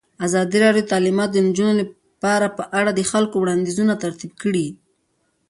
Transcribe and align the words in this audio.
ازادي 0.25 0.57
راډیو 0.65 0.83
د 0.85 0.89
تعلیمات 0.93 1.29
د 1.31 1.37
نجونو 1.47 1.73
لپاره 1.81 2.47
په 2.57 2.63
اړه 2.79 2.91
د 2.93 3.01
خلکو 3.11 3.35
وړاندیزونه 3.39 3.93
ترتیب 4.03 4.31
کړي. 4.41 4.67